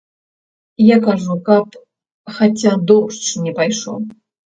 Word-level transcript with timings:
Я 0.83 0.97
кажу, 1.09 1.37
каб 1.51 1.79
хаця 2.41 2.73
дождж 2.91 3.31
не 3.47 3.51
пайшоў. 3.63 3.97